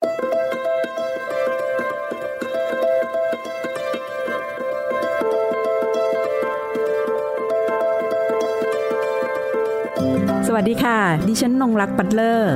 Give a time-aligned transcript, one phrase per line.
[0.00, 0.02] ส
[10.54, 10.98] วัสดีค่ะ
[11.28, 12.54] ดิฉันนงรักปัตเลอร์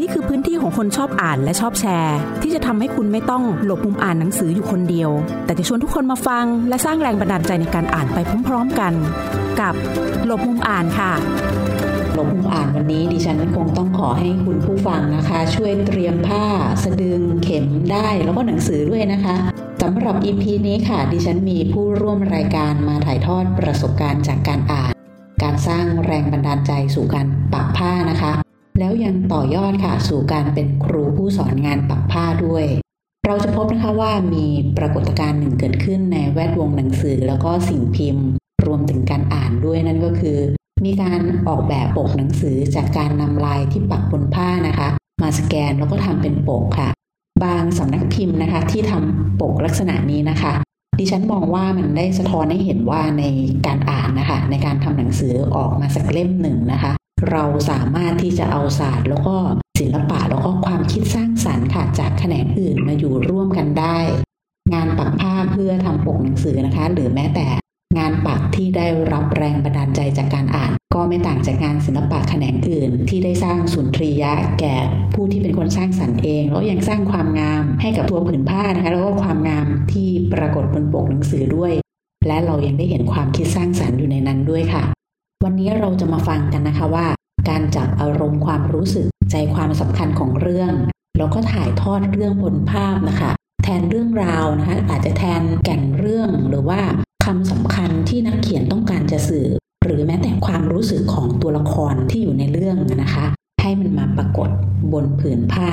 [0.00, 5.10] นี่คือพื้นที่ของคนชอบอ่านและชอบแชร์ ที่จะทำให้คุณไม่ต้องหลบมุมอ่านหนังสืออยู่คนเดียว
[5.44, 8.18] แต่จะชวนทุกคนมาฟัง และสร้างแรงบันดาลใจในการอ่านไป
[8.48, 8.92] พร้อมๆกัน
[9.60, 9.74] กับ
[10.26, 11.12] หลบมุมอ่านค่ะ
[12.14, 16.44] หลบมุมอ่านวันนี้ดิฉันคงต้องขอให้คุณผู้ฟังนะคะ ช่วยเตรียมผ้า
[16.84, 19.36] สะดึงเข็มได้แล้วก็หนังสือด้วยนะคะ
[19.82, 24.92] สำหรับ EP นี้ค่ะ ดิฉันมีผู้ร่วมรายการมาถ่ายทอดประสบการณ์จากการอ่าน
[25.42, 28.32] การสร้างแรงบันดาลใจสู่การปักผ้านะคะ
[28.78, 32.64] แล้วยังต่อยอดค่ะสู่การเป็นครูผู้สอนงานปักผ้าด้วย
[33.26, 34.46] เราจะพบนะคะว่ามี
[34.78, 38.26] ปรากฏการณ์หนึ่งเกิดขึ้นในแวดวงหนังสือแล้วก็สิ่งพิมพ์
[38.66, 40.38] รวมถึงการอ่านด้วยนั่นก็คือ
[40.84, 44.88] มีการออกแบบปกหนังสือจากการนำลายที่ปักบนผ้านะคะ
[45.22, 46.88] มาสแกนแล้วก็ทำเป็นปกค่ะ
[47.44, 50.52] บางสำนักพิมพ์นะคะ ที่ทำปกลักษณะนี้นะคะ
[50.98, 53.24] ดิฉันมองว่ามันได้สะท้อนให้เห็นว่าใน
[53.66, 56.92] การอ่านนะคะ ในการทำหนังสือออกมาสักเล่มหนึ่งนะคะ
[57.30, 59.36] เราสามารถที่จะเอาศาสตร์ แล้วก็
[59.80, 63.98] ศิลปะแล้วก็ความคิดสร้างสรรค์ค่ะ จากแขนงอื่นมาอยู่ร่วมกันได้
[64.72, 67.46] งานปักผ้าเพื่อทำปกหนังสือนะคะ หรือแม้แต่
[67.98, 74.76] งานปักที่ได้รับแรงบันดาลใจจากการอ่าน ก็ไม่ต่างจากงานศิลปะแขนงอื่น ที่ได้สร้างสุนทรียะแก่
[75.14, 81.72] ผู้ที่เป็นคนสร้างสรรค์เอง แล้วยังสร้างความงามให้กับตัวผืนผ้านะคะแล้วก็ความงามที่ปรากฏบนปกหนังสือด้วย
[82.26, 84.82] และเรายังได้เห็นความคิดสร้างสรรค์อยู่ในนั้นด้วยค่ะ
[85.44, 87.06] วันนี้เราจะมาฟังกันนะคะว่า
[87.48, 90.72] การจับอารมณ์ความรู้สึกใจความสำคัญของเรื่อง
[91.18, 93.30] แล้วก็ถ่ายทอดเรื่องบนภาพนะคะ
[93.64, 96.80] แทนเรื่องราวนะคะอาจจะแทนแก่นเรื่องหรือว่า
[97.24, 99.46] คำสำคัญที่นักเขียนต้องการจะสื่อ
[99.84, 103.26] หรือแม้แต่ความรู้สึกของตัวละครที่อยู่ในเรื่องนะคะ
[103.62, 104.50] ให้มันมาปรากฏ
[104.92, 105.70] บนผืนผ้า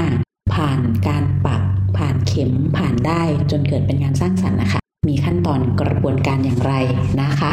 [0.53, 1.61] ผ่านการปัก
[1.97, 6.73] ผ่านเข็มผ่านได้จนเกิดเป็นงานสร้างสรรค์นะคะ มีขั้นตอนกระบวนการอย่างไร
[7.21, 7.51] นะคะ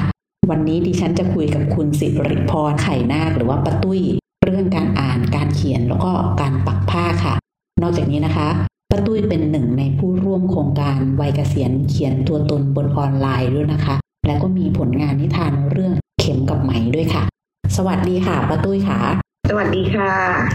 [0.50, 4.00] วันนี้ดิฉันจะคุยกับคุณสิริพรไข่นาคหรือว่าปะตุ้ย
[4.44, 7.34] เรื่องการอ่านการเขียนแล้วก็การปักผ้าค่ะ
[7.82, 8.48] นอกจากนี้นะคะ
[8.94, 13.96] ป้าตุ้ยเป็นหนึ่งในผู้ร่วมโครงการวัยเกษียณเขียนตัวตนบนออนไลน์ด้วยนะคะ
[14.26, 17.22] และก็มีผลงานนิทานเรื่องเข็มกับไหมด้วยค่ะ
[17.76, 19.00] สวัสดีค่ะป้าตุ้ยค่ะ
[19.50, 20.12] สวัสดีค่ะ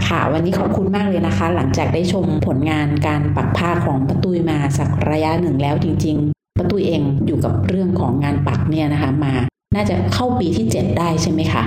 [0.08, 9.34] ค่ะ วันนี้ขอบคุณมากเลยนะคะ หลังจากได้ชมผลงานการปักผ้าของป้าตุ้ยมาสักระยะหนึ่งแล้วจริงๆป้าตุ้ยเองอยู่กับเรื่องของงานปักเนี่ยนะคะมา
[9.74, 11.62] น่าจะเข้าปีที่เจ็ดได้ใช่ไหมคะ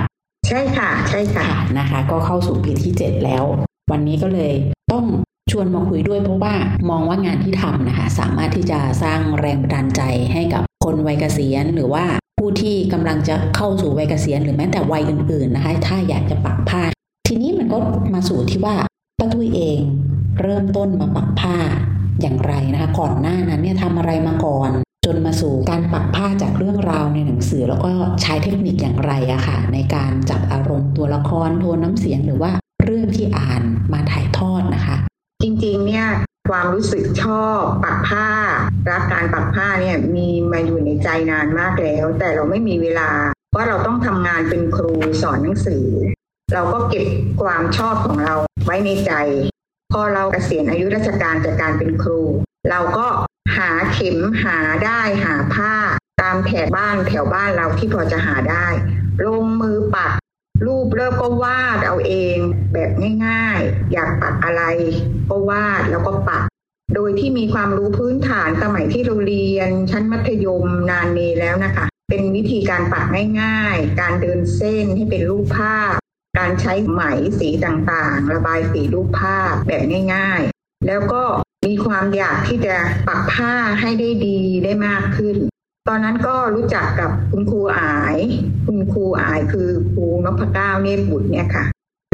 [0.48, 1.46] ใช่ค่ะ ใช่ค่ะ
[1.78, 3.44] นะคะ ก็เข้าสู่ปีที่เจ็ดแล้ว
[3.90, 4.52] วันนี้ก็เลย
[4.92, 5.04] ต้อง
[5.50, 6.54] ชวนมาคุยด้วยเพราะว่า
[6.90, 12.04] มองว่างานที่ทำนะคะสามารถที่จะสร้างแรงบันดาลใจให้กับคนวัยเกษียณหรือว่า
[12.38, 16.82] ผู้ที่กำลังจะเข้าสู่วัยเกษียณหรือแม้แต่วัยอื่นๆนะคะ ถ้าอยากจะปักผ้า
[17.28, 17.78] ทีนี้มันก็
[18.14, 18.74] มาสู่ที่ว่า
[19.18, 19.78] ป้าตุ้ยเอง
[20.40, 21.56] เริ่มต้นมาปักผ้า
[22.20, 24.70] อย่างไรนะคะ ก่อนหน้านั้นเนี่ยทำอะไรมาก่อน
[25.04, 27.90] จนมาสู่การปักผ้าจากเรื่องราวในหนังสือ แล้วก็
[28.22, 32.50] ใช้เทคนิคอย่างไรอะค่ะ ในการจับอารมณ์ตัวละครโทนน้ำเสียงหรือว่า
[32.84, 33.62] เรื่องที่อ่าน
[33.92, 34.96] มาถ่ายทอดนะคะ
[35.64, 36.08] ริงๆเนี่ย
[36.50, 38.28] ความรู้สึกชอบปักผ้า
[38.90, 43.10] รักการปักผ้าเนี่ยมีมาอยู่ในใจนานมากแล้ว แต่เราไม่มีเวลา
[43.50, 44.92] เพราะเราต้องทำงานเป็นครู
[45.22, 45.86] สอนหนังสือ
[46.52, 47.06] เราก็เก็บ
[47.42, 49.12] ความชอบของเราไว้ในใจ
[49.92, 52.22] พอเราเกษียณอายุราชการจากการเป็นครู
[52.70, 53.06] เราก็
[53.56, 55.74] หาเข็มหาได้หาผ้า
[56.22, 58.66] ตามแถบบ้านแถวบ้านเราที่พอจะหาได้
[59.26, 60.12] ลงมือปัก
[60.66, 62.36] รูปเริ่มก็วาดเอาเอง
[62.72, 62.90] แบบ
[63.26, 64.62] ง่ายๆ อยากปักอะไร
[65.28, 66.44] ก็วาดแล้วก็ปัก
[66.94, 73.04] โดยที่มีความรู้พื้นฐานสมัยที่เราเรียนชั้นมัธยมนานนี้แล้วนะคะ เป็นวิธีการปัก
[73.40, 75.92] ง่ายๆ การเดินเส้นให้เป็นรูปภาพ
[76.38, 77.02] การใช้ไหม
[77.38, 79.82] สีต่างๆ ระบายสีรูปภาพแบบ
[80.14, 81.22] ง่ายๆ แล้วก็
[81.66, 82.76] มีความอยากที่จะ
[83.08, 85.36] ปักผ้าให้ได้ดีได้มากขึ้น
[85.88, 88.16] ตอนนั้นก็รู้จักกับคุณครูอาย
[88.66, 91.64] คุณครูอายคือครูนพเก้าเนตบุตรเนี่ยค่ะ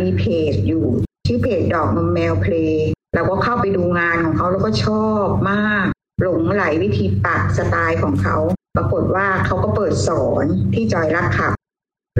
[0.00, 0.86] มีเพจอยู่
[1.26, 5.86] ชื่อเพจดอกนมแมวเพลงเราก็เข้าไปดูงานของเขาแล้วก็ชอบมาก
[6.22, 8.36] หลงไหลวิธีปักสไตล์ของเขา
[8.76, 10.44] ปรากฏว่าเขาก็เปิดสอน
[10.74, 11.52] ที่จอยรักขับ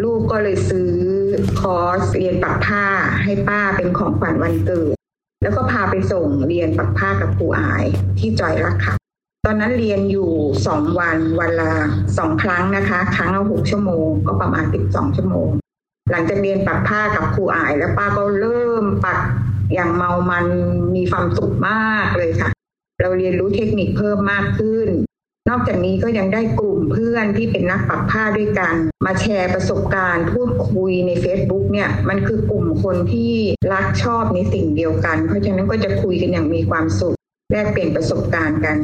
[0.02, 0.92] ลูกก็เลยซื้อ
[1.60, 2.84] คอร์สเรียนปักผ้า
[3.24, 4.94] ให้ป้าเป็นของขวัญวันเกิด
[5.42, 7.84] แล้วก็พาไปส่งเรียนปักผ้ากับครูอาย
[8.18, 8.99] ที่จอยรักขับ
[9.46, 10.30] ตอนนั้นเรียนอยู่
[10.66, 11.72] สองวันวันละ
[12.18, 15.48] สองครั้งนะคะ ครั้งละหกชั่วโมง ก็ประมาณสิบสองชั่วโมง
[16.10, 19.20] หลังจากเรียนปักผ้ากับครูอาย แล้วป้าก็เริ่มปัก
[19.74, 20.46] อย่างเมามัน
[20.94, 22.50] มีความสุขมากเลยค่ะ
[23.00, 24.88] เราเรียนรู้เทคนิคเพิ่มมากขึ้น
[25.48, 28.74] นอกจากนี้ก็ยังได้กลุ่มเพื่อนที่เป็นนักปักผ้าด้วยกัน
[29.06, 33.32] มาแชร์ประสบการณ์พูดคุยใน Facebook เนี่ยมันคือกลุ่มคนที่
[33.72, 37.16] รักชอบในสิ่งเดียวกัน เพราะฉะนั้นก็จะคุยกันอย่างมีความสุข
[37.50, 38.78] แลกเปลี่ยนประสบการณ์กัน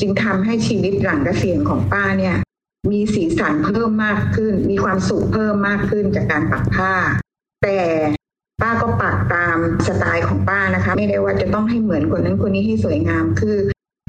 [0.00, 2.36] จึงทำให้ชีวิตหลังเกษียณของป้าเนี่ย
[2.90, 6.92] มีสีสันเพิ่มมากขึ้น มีความสุขเพิ่มมากขึ้นจากการปักผ้า
[7.62, 7.80] แต่
[8.62, 9.56] ป้าก็ปักตาม
[9.86, 13.58] สไตล์ของป้านะคะ ไม่ได้ว่าจะต้องให้เหมือนคนนั้นคนนี้ให้สวยงามคือ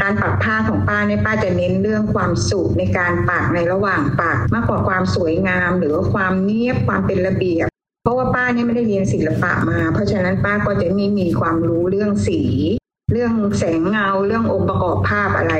[0.01, 7.67] การปักผ้าของป้าเนี่ยป้าจะเน้นเรื่องความสุขในการปักในระหว่างปักมากกว่าความสวยงาม หรือว่าความเนียบความเป็นระเบียบ
[8.03, 12.41] เพราะว่าป้าเนี่ยไม่ได้เรียนศิลปะมา เพราะฉะนั้นป้าก็จะไม่มีความรู้เรื่องสี
[13.11, 15.53] เรื่องแสงเงาเรื่ององค์ประกอบภาพอะไร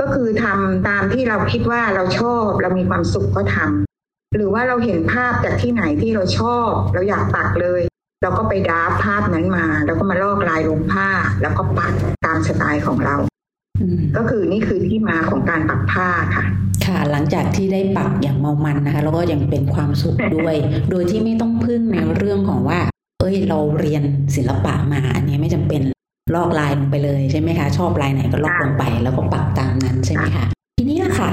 [0.00, 7.82] ก็คือทำตามที่เราคิดว่าเราชอบเรามีความสุขก็ทำหรือว่าเราเห็นภาพจากที่ไหนที่เราชอบ เราอยากปักเลย
[8.22, 11.08] เราก็ไปดาฟภาพนั้นมา แล้วก็มาลอกลายลงผ้า
[11.42, 11.92] แล้วก็ปัก
[12.26, 13.16] ตามสไตล์ของเรา
[14.16, 16.44] ก็คือนี่คือที่มาของการปักผ้าค่ะ
[16.86, 20.56] ค่ะ หลังจากที่ได้ปักอย่างเมามันนะคะแล้วก็ยังเป็นความสุขด้วย
[20.90, 22.80] โดยที่ไม่ต้องพึ่งในเรื่องของว่า
[23.20, 24.02] เอ้ยเราเรียน
[24.36, 25.80] ศิลปะมาอันนี้ไม่จำเป็น
[26.34, 30.46] ลอกลายลงไปเลยใช่ไหมคะ ชอบลายไหนก็ลอกลงไปแล้วก็ปักตามนั้นใช่ไหมคะ
[30.78, 31.30] ทีนี้ค่ะ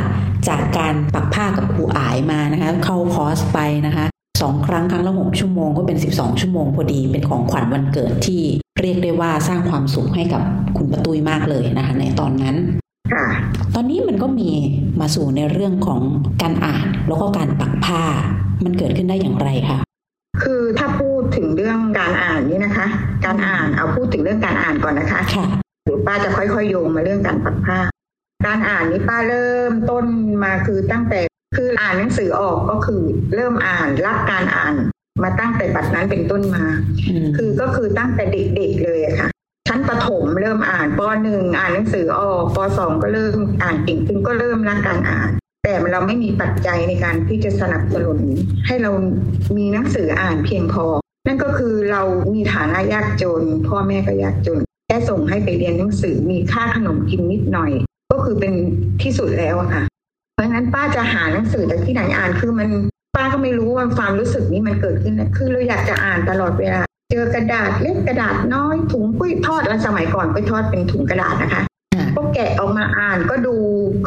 [0.47, 4.05] จากการปักผ้ากับครูอายมานะคะ เข้าคอร์สไปนะคะ
[4.41, 8.41] สองครั้งครั้งละหกชั่วโมงก็เป็นสิบสองชั่วโมงพอดีเป็นของขวัญวันเกิดที่
[8.81, 10.41] เรียกได้ว่าสร้างความสุขให้กับ
[10.77, 12.55] คุณประตุยมากเลยนะคะ ในตอนนั้น
[13.75, 14.49] ตอนนี้มันก็มี
[14.99, 16.01] มาสู่ในเรื่องของ
[16.41, 18.03] การอ่านแล้วก็การปักผ้า
[18.63, 19.79] มันเกิดขึ้นได้อย่างไรคะ
[20.43, 22.87] คือถ้าพูดถึงเรื่องการอ่านนี่นะคะ
[23.25, 25.45] การอ่านเอาพูดถึงเรื่องการอ่านก่อนนะคะค่ะ
[25.85, 27.79] หรือป้าจะค่อยๆโยงมาเรื่องการปักผ้า
[28.45, 30.05] การอ่านนี่ป้าเริ่มต้น
[30.43, 31.19] มาคือตั้งแต่
[31.57, 33.01] คืออ่านหนังสือออกก็คือ
[33.35, 34.73] เริ่มอ่านรักการอ่าน
[35.23, 36.65] มาตั้งแต่บัดนั้นเป็นต้นมา
[37.37, 39.29] คือก็คือตั้งแต่เด็กๆเลยอะค่ะ
[39.67, 45.29] ชั้นประถมเริ่มอ่านปหนึ่งอ่านหนังสือออกปสองก็เริ่มอ่านเก่งขึ้นก็เริ่มรักการอ่าน
[45.63, 48.19] แต่เราไม่มีปัจจัยในการที่จะสนับสนุน
[48.67, 48.91] ให้เรา
[49.57, 50.85] มีหนังสืออ่านเพียงพอ
[51.25, 52.01] นั่นก็คือเรา
[52.33, 57.71] มีฐานะยากจน พ่อแม่ก็ยากจนแค่ส่งให้ไปเรียนหนังสือมีค่าขนมกินนิดหน่อย
[58.11, 58.53] ก็คือเป็น
[59.01, 59.83] ที่สุดแล้วอะค่ะ
[60.33, 62.69] เพราะฉะนั้นป้าจะหาหนังสือจากที่ไหนอ่านคือมัน
[63.15, 66.81] ป้าก็ไม่รู้ว่าความรู้สึกนี้มันเกิดขึ้นนะคือเราอยากจะอ่านตลอดเวลา
[67.11, 71.61] เจอกระดาษเล็กกระดาษน้อยถุงปุ้ยทอดแล้วสมัยก่อนปุ้ยทอดเป็นถุงกระดาษนะคะ
[72.15, 73.55] ก็แกะออกมาอ่านก็ดู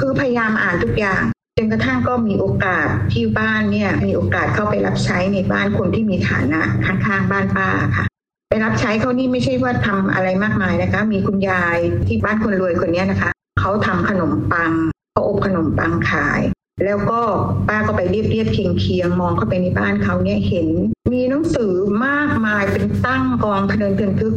[0.01, 1.23] คือพยายามอ่านทุกอย่าง
[1.61, 8.05] จนกระทั่งก็มีโอกาสที่บ้านเนี่ยมีโอกาสเข้าไปรับใช้ในบ้านคนที่มีฐานะข้างๆบ้านป้าค่ะ
[8.49, 14.73] ไปรับใช้เขานี่ไม่ใช่ว่าทำอะไรมากมายนะคะ มีคุณยายที่บ้านคนรวยคนนี้นะคะเขาทำขนมปัง
[15.13, 16.41] เขาอบขนมปังขาย
[16.85, 17.21] แล้วก็
[17.69, 20.69] ป้าก็ไปเรียบเรียบเคียงเคียงมองเข้าไปในบ้านเขาเนี่ยเห็น
[21.13, 21.73] มีหนังสือ
[22.07, 24.35] มากมายเป็นตั้งกองเพลินเพลินทึก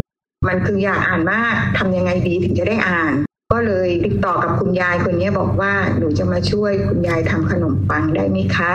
[0.47, 3.13] มันคืออยากอ่านมากทำยังไงดีถึงจะได้อ่าน
[3.51, 8.73] ก็เลยติดต่อกับคุณยายคนนี้บอกว่าหนูจะมาช่วยคุณยายทำขนมปังได้ไหมคะ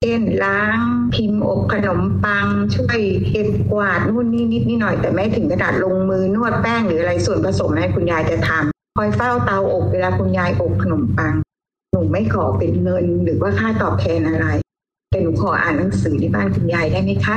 [0.00, 0.80] เช่นล้าง
[1.14, 2.98] พิมพ์อบขนมปัง ช่วย
[3.28, 11.34] เก็บกวาดนู่นนี่นิดนี่หน่อยแต่ไม่ถึงกระดาษลงมือนวดแป้งหรืออะไรส่วนผสมให้คุณยายจะทำคอยเฝ้าเตาอบเวลาคุณยายอบขนมปัง
[11.92, 14.46] หนูไม่ขอเป็นเงินหรือว่าค่าตอบแทนอะไร
[15.10, 17.36] แต่หนูขออ่านหนังสือที่บ้านคุณยายได้ไหมคะ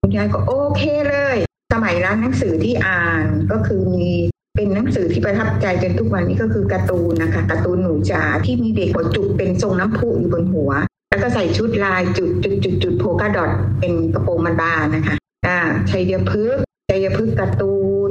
[0.00, 1.36] คุณยายก็โอเคเลย
[1.72, 4.12] สมัยนั้นหนังสือที่อ่านก็คือมี
[4.58, 10.70] เป็นหนังสือที่ประทับใจจนทุกวันนี้ก็คือการ์ตูนนะคะการ์ตูนหนูจ๋าที่มีเด็กหัวจุกเป็นทรงน้ำพุอยู่บนหัว
[11.10, 13.50] แล้วก็ใส่ชุดลายจุดจุดจุดจุดโพกาดอท
[13.80, 15.16] เป็นกระโปรงมันบานนะคะ
[15.46, 15.58] อ่า
[15.90, 17.78] ชัยพฤกษ์ชัยพฤกษ์การ์ตู
[18.08, 18.10] น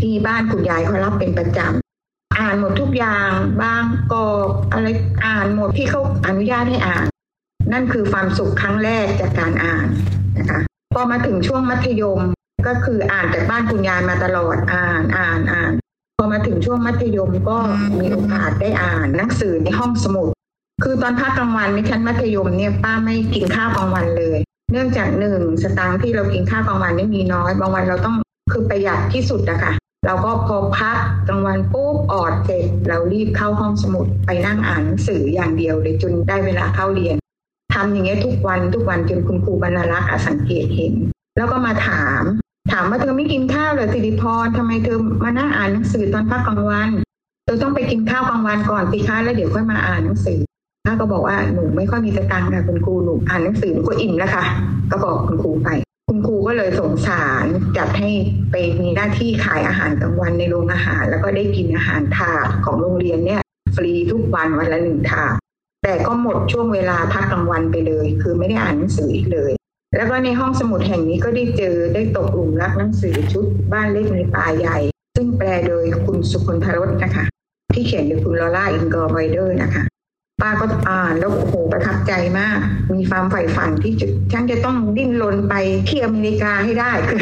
[0.00, 3.30] ที่บ้านคุณยายเขารับเป็นประจำอ่านหมดทุกอย่าง
[3.62, 4.86] บางกอกอะไร
[5.26, 7.06] อ่านหมดที่เขาอนุญาตให้อ่าน
[7.72, 9.86] นั่นคือความสุขครั้งแรกจากการอ่าน
[10.38, 10.60] นะคะ
[10.94, 12.20] พอมาถึงช่วงมัธยม
[12.66, 15.72] ก็คืออ่านจากบ้านคุณยายมาตลอดอ่านอ่านอ่าน
[16.16, 17.58] พอมาถึงช่วงมัธยมก็
[18.00, 20.28] มีโอกาสได้อ่านหนังสือในห้องสมุด
[20.82, 24.38] คือตอนพักกลางวันในชั้นมัธยมเนี่ยป้าไม่กินข้าวกลางวันเลย
[24.72, 28.16] เนื่องจากหนึ่งสตางค์ที่เรากินข้าวกลางวันนี่มีน้อย บางวันเราต้อง
[28.52, 29.72] คือประหยัดที่สุดอะค่ะ
[30.06, 30.96] เราก็พอพัก
[31.28, 37.16] กลางวันปุ๊บออดเสร็จเรารีบเข้าห้องสมุดไปนั่งอ่านหนังสืออย่างเดียวเลยจนได้เวลาเข้าเรียน
[37.74, 40.94] ทำอย่างเงี้ยทุกวันทุกวันจนคุณครูบรรลักษ์สังเกตเห็น
[41.36, 42.22] แล้วก็มาถาม
[43.32, 46.90] กินข้าวเลยสิริพรทำไมเธอมานั่งอ่านหนังสือตอนพักกลางวัน
[47.44, 50.38] เธอต้องไปกินข้าวกลางวันก่อนสิคะแล้วเดี๋ยวค่อยมาอ่านหนังสือ
[50.86, 54.44] ถ้าก็บอกว่าหนูไม่ค่อยมีสตังค์ค่ะคุณครูหนูอ่านหนังสือหนูก็อิ่มแล้วค่ะ
[54.90, 55.68] ก็บอกคุณครูไป
[56.08, 57.44] คุณครูก็เลยสงสาร
[57.76, 58.10] จัดให้
[58.50, 63.42] ไปมีหน้าที่ขายอาหารกลางวันในโรงอาหาร แล้วก็ได้กินอาหารถาดของโรงเรียนเนี่ย
[63.76, 65.34] ฟรีทุกวันวันละหนึ่งถาด
[65.82, 69.52] แต่ก็หมดช่วงเวลาพักกลางวันไปเลย คือไม่ได้อ่านหนังสืออีกเลย
[69.96, 74.78] แล้วก็ในห้องสมุดแห่งนี้ก็ได้เจอได้ตกหลุมรักหนังสือชุดบ้านเล็กในป่าใหญ่
[75.16, 77.24] ซึ่งแปลโดยคุณสุคนทรสนะคะ
[77.74, 79.82] ที่เขียนโดยคุณลอร่าอินกอร์ไวเดอร์นะคะ
[80.42, 82.58] ป้าก็อ่านแล้วโอ้โหประทับใจมาก
[82.94, 83.92] มีความใฝ่ฝันที่
[84.32, 85.54] ฉันจะต้องดิ้นรนไป
[85.88, 87.20] ที่อเมริกาให้ได้คือ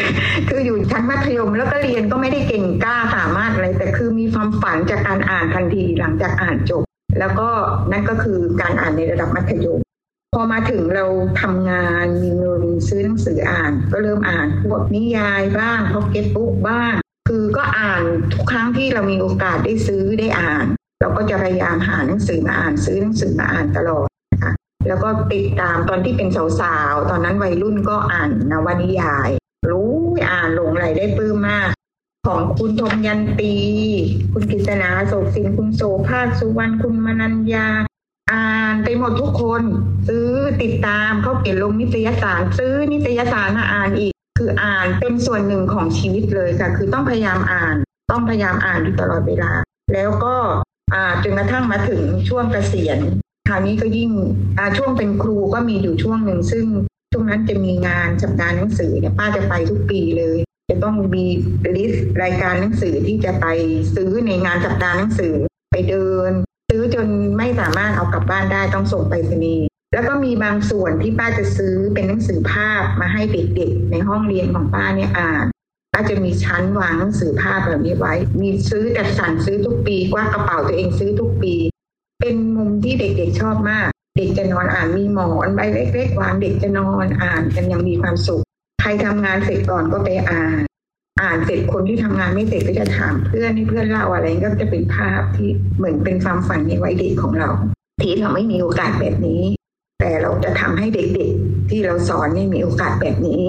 [0.49, 6.82] คืออยู่ชั้นมัธยมแล้วก็เรียนก็ไม่ได้เก่งกล้าสามารถอะไร แต่คือมีความฝันจากการอ่านทันทีหลังจากอ่านจบ
[7.18, 7.49] แล้วก็
[7.92, 9.80] นั่นก็คือการอ่านในระดับมัธยม
[10.35, 11.06] พอมาถึงเรา
[11.40, 16.95] ทำงานมีเงินซื้อหนังสืออ่าน ก็เริ่มอ่านพวกนิยายบ้างพ็อกเก็ตบุ๊กบ้าง
[17.28, 18.02] คือก็อ่าน
[18.33, 20.66] ทุกครั้งที่เรามีโอกาสได้ซื้อได้อ่าน
[21.00, 24.52] เราก็จะพยายามหาหนังสือมาอ่านซื้อหนังสือมาอ่านตลอดนะคะ
[24.88, 26.28] แล้วก็ติดตามตอนที่เป็น
[26.61, 29.30] สาวๆ ตอนนั้นวัยรุ่นก็อ่านนวนิยาย
[29.71, 29.90] รู้
[30.33, 31.71] อ่านหลงไหลได้ปลื้มมาก
[32.26, 33.54] ของคุณธมยันตี
[34.33, 37.68] คุณกิษณาโศกสินคุณโสภาคสุวรรณคุณมนัญญา
[38.33, 39.62] อ่านไปหมดทุกคน
[40.09, 40.28] ซื้อ
[40.62, 47.76] ติดตามเขาเขียนลงนิตยสาร ซื้อนิตยสารมาอ่านอีก คืออ่านเป็นส่วนหนึ่งของชีวิตเลยค่ะ คือต้องพยายามอ่าน
[48.11, 49.52] ต้องพยายามอ่านอยู่ตลอดเวลา
[49.95, 50.35] แล้วก็
[50.95, 52.99] อ่าจนกระทั่งมาถึงช่วงเกษียณ
[53.49, 54.11] คราวนี้ก็ยิ่ง
[54.59, 56.66] อ่าช่วงเป็นครูก็มีอยู่ช่วงหนึ่งซึ่ง
[57.12, 60.38] ช่วงนั้นจะมีงานสัปดาห์หนังสือเนี่ยป้าจะไปทุกปีเลย
[60.71, 61.25] จะต้องมี
[61.76, 63.47] ลิสต์รายการหนังสือที่จะไป
[63.95, 65.35] ซื้อในงานสัปดาห์หนังสือ
[65.73, 66.33] ไปเดิน
[68.30, 75.47] บ้านได้ต้องส่งไปรษณีย์แล้วก็มีบางส่วนที่ป้าจะซื้อเป็นหนังสือภาพมาให้เด็กๆในห้องเรียนของป้าเนี่ยอ่าน
[75.95, 81.54] ก็จะมีชั้นวางหนังสือภาพแบบนี้ไว้ มีซื้อจัดสรรซื้อทุกปีกว่ากระเป๋าตัวเองซื้อทุกปี
[82.21, 88.42] เป็นมุมที่เด็กๆชอบมาก เด็กจะนอนอ่านมีหมอนใบเล็กๆวางเด็กจะนอนอ่านกันยังมีความสุข
[88.80, 90.62] ใครทำงานเสร็จก่อนก็ไปอ่าน
[91.23, 97.50] อ่านเสร็จคนที่ทำงานไม่เสร็จก็จะถามเพื่อนให้เพื่อนเล่าอะไรก็จะเป็นภาพที่เหมือนเป็นความฝันในวัยเด็กของเรา
[98.02, 99.42] ที่เราไม่มีโอกาสแบบนี้
[100.00, 103.44] แต่เราจะทำให้เด็กๆ ที่เราสอนนี่มีโอกาสแบบนี้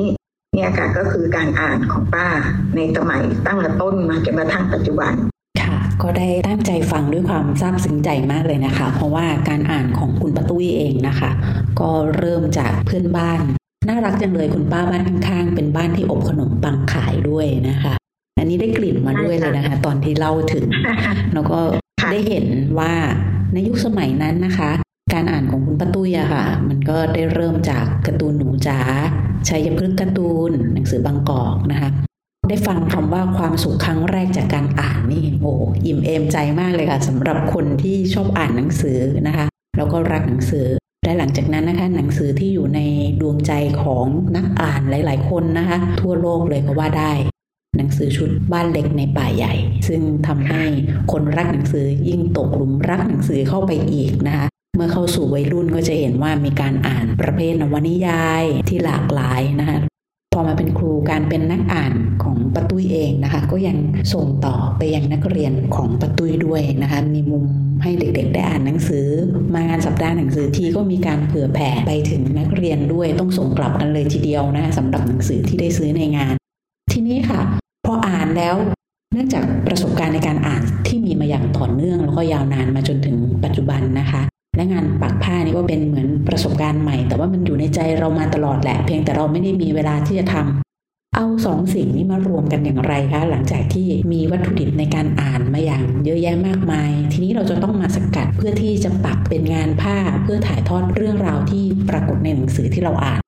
[0.53, 2.27] เนี่ยค่ะก็คือการอ่านของป้า
[2.75, 5.13] ในสมัยตั้งแต่ต้นมาจนกระทั่งปัจจุบัน
[5.61, 11.31] ค่ะก็ได้ตั้งใจฟังด้วยความซาบซึ้งใจมากเลยนะคะ เพราะว่าการอ่านของคุณปะตุ้ยเองนะคะ
[11.79, 13.39] ก็เริ่มจากเพื่อนบ้าน
[13.87, 17.93] น่ารักจังเลยคุณป้าบ้านข้างๆ เป็นบ้านที่อบขนมปังขายด้วยนะคะ
[18.39, 20.65] อันนี้ได้กลิ่นมาด้วยเลยนะคะ ตอนที่เล่าถึง
[21.33, 21.59] แล้วก็
[22.11, 22.45] ได้เห็น
[22.79, 22.93] ว่า
[23.53, 24.71] ในยุคสมัยนั้นนะคะ
[25.13, 28.79] การอ่านของคุณป้าตุ้ยอะค่ะ มันก็ได้เริ่มจากการ์ตูนหนูจ๋า
[29.47, 31.89] ชัยพฤกษ์การ์ตูน หนังสือบางกอกนะคะ
[32.49, 35.53] ได้ฟังคำว่าความสุขครั้งแรกจากการอ่านนี่โอ้
[35.85, 39.45] อิ่มเอมใจมากเลยค่ะสำหรับคนที่ชอบอ่านหนังสือนะคะ
[39.77, 40.65] แล้วก็รักหนังสือ
[41.05, 42.79] และหลังจากนั้นนะคะ หนังสือที่อยู่ใน
[43.21, 43.51] ดวงใจ
[43.83, 47.11] ของนักอ่านหลาย ๆ คนนะคะ ทั่วโลกเลยก็ว่าได้
[47.77, 49.53] หนังสือชุดบ้านเล็กในป่าใหญ่
[49.87, 50.63] ซึ่งทำให้
[51.11, 59.77] คนรักหนังสือยิ่งตกหลุมรักหนังสือเข้าไปอีกนะคะ เมื่อเข้าสู่วัยรุ่นก็จะเห็นว่ามีการอ่านประเภทนวนิยายที่หลากหลายนะคะ
[60.33, 61.93] พอมาเป็นครูการเป็นนักอ่าน
[62.23, 63.77] ของปะตุ้ยเองนะคะ ก็ยัง
[64.13, 67.45] ส่งต่อไปยังนักเรียนของปะตุ้ยด้วยนะคะ มีมุม
[67.83, 69.07] ให้เด็กๆ ได้อ่านหนังสือ
[69.53, 76.33] มางานสัปดาห์หนังสือที่ก็มีการเผื่อแผ่ไปถึงนักเรียนด้วยต้องส่งกลับกันเลยทีเดียวนะคะสำหรับหนังสือที่ได้ซื้อในงาน
[76.91, 77.41] ทีนี้ค่ะ
[78.37, 78.55] แล้ว
[79.13, 84.21] เนื่องจากประสบการณ์ในการอ่านที่มีมาอย่างต่อเนื่อง แล้วก็ยาวนานมาจนถึงปัจจุบันนะคะ
[84.57, 103.19] และงานปักผ้านี่ก็เป็นเหมือนประสบการณ์ใหม่ แต่ว่ามันอยู่ในใจเรามาตลอดแหละ เพียงแต่เราไม่ได้มีเวลาที่จะทำเอาสองสิ่งนี้มารวมกันอย่างไรคะหลังจากที่มีวัตถุดิบในการอ่านมาอย่างเยอะแยะมากมาย ทีนี้เราจะต้องมาสกัดเพื่อที่จะปักเป็นงานผ้าเพื่อถ่ายทอดเรื่องราวที่ปรากฏในหนังสือที่เราอ่าน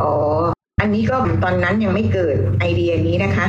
[0.00, 0.12] อ๋อ
[0.80, 3.46] อันนี้ก็ตอนนั้นยังไม่เกิดไอเดียนี้นะคะ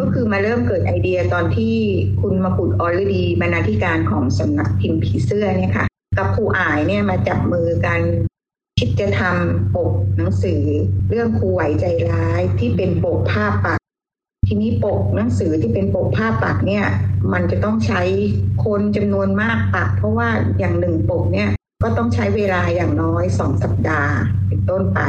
[0.00, 1.74] ก็คือมาเริ่มเกิดไอเดียตอนที่
[2.20, 5.86] คุณมาปุดออลดีบรรณาธิการของสำนักพิมพ์ผีเสื้อเนี่ยค่ะ
[6.18, 8.00] กับครูอายเนี่ยมาจับมือกัน
[8.78, 10.62] คิดจะทำปกหนังสือ
[11.08, 13.78] เรื่องครูไหวใจร้ายที่เป็นปกภาพปัก
[14.46, 16.84] ทีนี้ปกหนังสือที่เป็นปกภาพปักเนี่ย
[17.32, 18.02] มันจะต้องใช้
[18.64, 20.28] คนจำนวนมากปัก เพราะว่า
[20.58, 21.50] อย่างหนึ่งปกเนี่ย
[21.82, 24.12] ก็ต้องใช้เวลาอย่างน้อยสองสัปดาห์
[24.48, 25.00] เป็นต้นไป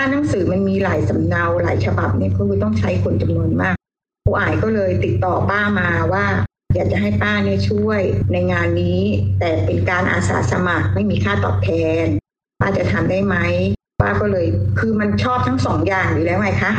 [0.00, 3.76] ถ้าหนังสือมันมีหลายสำเนาหลายฉบับเนี่ยก็คือต้องใช้คนจำนวนมาก
[4.24, 6.24] ครูอายก็เลยติดต่อป้ามาว่า
[6.74, 8.00] อยากจะให้ป้าเนี่ยช่วย
[8.32, 9.00] ในงานนี้
[9.38, 11.70] แต่เป็นการอาสาสมัครไม่มีค่าตอบแท
[12.04, 12.06] น
[12.60, 13.36] ป้าจะทำได้ไหม
[14.00, 14.46] ป้าก็เลย
[14.78, 16.72] คือมันชอบทั้งสองอย่างอยู่แล้วไงคะ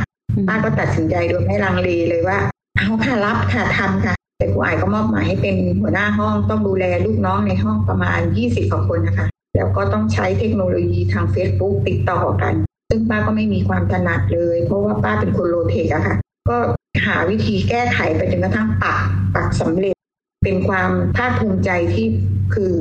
[0.47, 2.39] ป้าก็ตัดสินใจโดยไม่ลังเลเลยว่า
[2.77, 12.53] เอาค่ะรับค่ะทำค่ะแต่ครูอายก็มอบหมายให้เป็นหัวหน้าห้องต้องดูแลลูกน้องในห้องประมาณยี่สิบกว่าคนนะคะ แล้วก็ต้องใช้เทคโนโลยีทาง Facebook ติดต่อกัน
[12.89, 16.17] ซึ่งป้าก็ไม่มีความถนัดเลย เพราะว่าป้าเป็นคนโลเทคอะค่ะ
[16.49, 16.57] ก็
[17.05, 18.99] หาวิธีแก้ไขไปจนกระทั่งปัก
[19.35, 19.95] ปักสำเร็จ
[20.43, 22.07] เป็นความภาคภูมิใจที่
[22.53, 22.73] คือ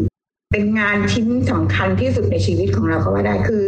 [0.53, 3.65] เป็นงานชิ้นสำคัญที่สุดในชีวิตของเราก็ว่าได้คือ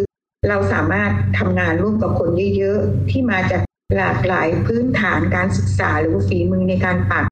[0.48, 3.62] เราสามารถทำงานร่วมกับคนเยอะๆที่มาจาก
[3.96, 7.24] หลากหลายพื้นฐานการศึกษาหรือฝีมือในการปัก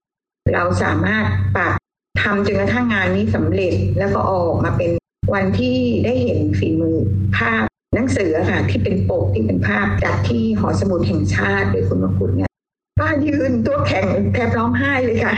[0.55, 1.25] เราสามารถ
[1.57, 1.75] ปัก
[2.23, 4.91] ทำจนกระทั่งงานนี้สำเร็จแล้วก็ออกมาเป็น
[5.35, 6.97] วันที่ได้เห็นฝีมือ
[7.37, 7.65] ภาพ
[7.99, 12.51] หนังสือค่ะที่เป็นปกที่เป็นภาพจากที่หอสมุดแห่งชาติโดยคุณมกุฎเนี่ย
[13.01, 15.35] ป้ายืนตัวแข็งแทบร้องไห้เลยค่ะ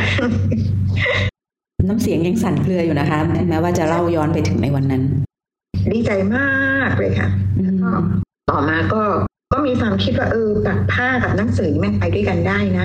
[1.88, 5.02] น้ำเสียงยังสั่นเครืออยู่นะคะ แม้ว่าจะเล่าย้อนไปถึงในวันนั้น
[5.92, 7.28] ดีใจมากเลยค่ะ
[7.62, 7.90] แล้วก็
[8.50, 9.02] ต่อมาก็
[9.52, 12.84] ก็มีความคิดว่าเออตัดผ้ากับหนังสือมันไปด้วยกันได้นะ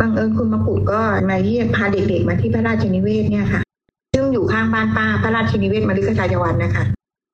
[0.00, 1.00] บังเอิญคุณมกุฎก็
[1.30, 3.62] มาเยี่ยมพาเด็กๆมาที่พระราชนิเวศเนี่ยค่ะ
[4.14, 6.84] ซึ่งอยู่ข้างบ้านป้าพระราชนิเวศมฤคทายวันนะคะ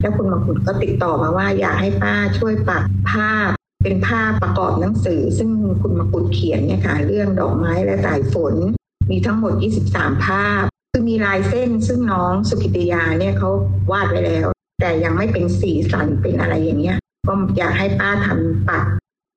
[0.00, 3.50] แล้วคุณมกุฎก็ติดต่อมาว่าอยากให้ป้าช่วยปักภาพ
[3.82, 5.50] เป็นภาพประกอบหนังสือ ซึ่ง
[5.82, 8.54] คุณมกุฎเขียนเนี่ยค่ะเรื่องดอกไม้และสายฝน
[9.10, 9.52] มีทั้งหมด
[9.88, 13.50] 23 ภาพ คือมีลายเส้นซึ่งน้องสุกิติยาเนี่ยเขา
[13.92, 14.46] วาดไว้แล้ว
[14.80, 18.84] แต่ยังไม่เป็นสีสันเป็นอะไรอย่างเงี้ยก็อยากให้ป้าทำปัก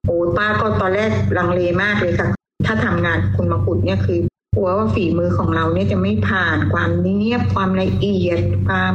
[0.06, 2.30] โอ้ป้าก็ตอนแรกลังเลมากเลยค่ะ
[2.66, 4.20] ถ้าทำงานคุณมกุฎเนี่ยคือ
[4.56, 8.94] กลัวว่าฝีมือของเราเนี่ยจะไม่ผ่านความเนียบความละเอียด ความ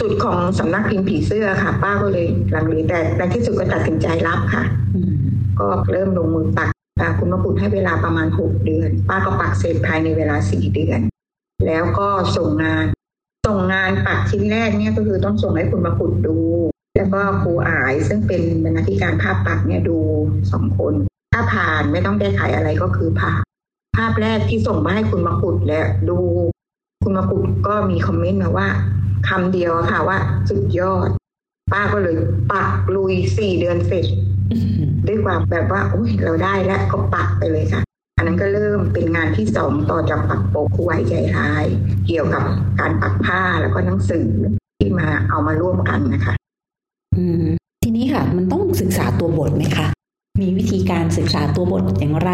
[0.00, 4.64] สุดๆของสำนักพิมพ์ผีเสื้อค่ะ ป้าก็เลยลังเลแต่ในที่สุดก็ตัดสินใจรับค่ะ
[5.60, 6.70] ก็เริ่มลงมือปัก
[7.18, 11.00] คุณมกุฎให้เวลาประมาณหกเดือน ป้าก็ปักเสร็จภายในเวลาสี่เดือน
[11.66, 12.86] แล้วก็ส่งงาน
[13.46, 16.36] ส่งงานปักชิ้นแรกเนี่ยก็คือต้องส่งให้คุณมกุฎดู
[16.96, 19.96] แล้วก็ครูอายซึ่งเป็นบรรณาธิการภาพปักเนี่ยดู
[20.52, 20.94] สองคน
[21.32, 23.40] ถ้าผ่านไม่ต้องแก้ไขอะไรก็คือผ่าน
[23.96, 26.18] ภาพแรกที่ส่งมาให้คุณมกุฎและดู
[27.02, 28.68] คุณมกุฎก็มีคอมเมนต์มาว่า
[29.28, 30.18] คำเดียวค่ะว่า
[30.48, 31.08] สุดยอด
[31.72, 32.16] ป้าก็เลย
[32.52, 34.06] ปักลุยสี่เดือนเสร็จ
[35.06, 37.82] ด้วยความแบบว่าโอ้ยเราได้แล้วก็ปักไปเลยค่ะ
[38.16, 41.64] อันนั้นก็เริ่มเป็นงานที่สองต่อจากปักปกคู่ไว้ใจร้าย
[42.06, 42.42] เกี่ยวกับ
[42.80, 44.28] การปักผ้าแล้วก็หนังสือ
[44.78, 46.34] ที่มาเอามาร่วมกันนะคะ
[47.16, 47.44] อืม
[47.82, 49.86] ทีนี้ค่ะ มันต้องศึกษาตัวบทไหมคะ
[50.40, 52.30] มีวิธีการศึกษาตัวบทอย่างไร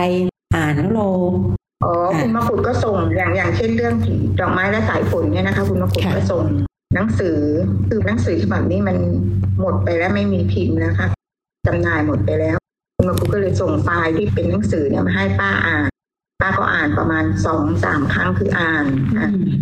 [0.54, 1.08] อ่านแล้วเรา
[1.84, 3.94] อ๋อคุณมะกุฎก็ส่งอย่างอย่างเช่นเรื่อง
[4.40, 6.44] ดอกไม้และสายฝนเนี่ยนะคะ คุณมะกุฎก็ส่ง
[6.94, 7.38] หนังสือ
[7.88, 8.96] คือหนังสือฉบับนี้มัน
[9.60, 11.08] หมดไปแล้วไม่มีพิมพ์แล้วค่ะ
[11.66, 12.56] จำหน่ายหมดไปแล้ว
[12.96, 15.84] คุณมกุฎก็เลยส่งไฟล์ที่เป็นหนังสือเนี่ยมาให้ป้าอ่าน
[16.40, 18.84] ป้าก็อ่านประมาณสองสามครั้งคืออ่าน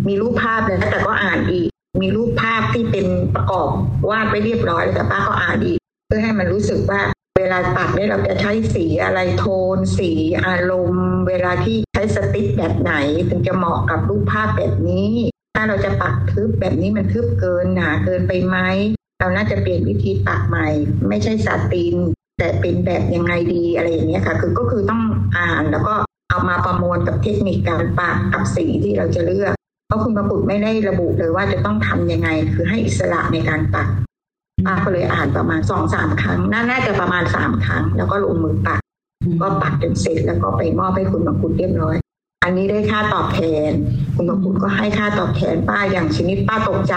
[0.07, 1.67] มีรูปภาพเลยแต่ก็อ่านอีก
[2.01, 3.05] มีรูปภาพที่เป็น
[3.35, 3.69] ประกอบ
[4.09, 7.01] วาดไปเรียบร้อยแต่ป้าก็อ่านอีก เพื่อให้มันรู้สึกว่า
[7.39, 9.45] เวลาปักเนี่ยเราจะใช้สีอะไรโท
[9.75, 10.11] น สี
[10.45, 12.93] อารมณ์ เวลาที่ใช้สติ๊กแบบไหน
[13.29, 15.09] ถึงจะเหมาะกับรูปภาพแบบนี้
[15.55, 18.57] ถ้าเราจะปักทึบแบบนี้มันทึบเกินหนาเกินไปไหม
[19.19, 20.67] เราน่าจะเปลี่ยนวิธีปักใหม่
[21.09, 21.95] ไม่ใช่สาติน
[22.39, 25.01] แต่เป็นแบบยังไงดีอะไรอย่างเงี้ยค่ะ คือก็คือต้อง
[25.37, 25.95] อ่านแล้วก็
[26.29, 29.53] เอามาประมวลกับเทคนิคการปักกับสีที่เราจะเลือก
[29.87, 33.89] เพราะคุณประกุฎไม่ได้ระบุเลยว่าจะต้องทํำยังไง คือให้อิสระในการปัก
[34.65, 38.79] ป้าก็เลยอ่านประมาณสองสามครั้งน่าจะประมาณสามครั้ง แล้วก็ลงมือปัก
[39.41, 41.95] ก็ปักจนเสร็จแล้วก็ไปมอบให้คุณประกุฎเรียบร้อย
[42.43, 43.71] อันนี้ได้ค่าตอบแทน
[44.15, 46.95] คุณประกุฎก็ให้ค่าตอบแทนป้าอย่างชนิดป้าตกใจ